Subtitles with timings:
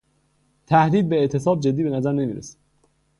[0.67, 2.57] تهدید به اعتصاب جدی به نظر نمیرسید.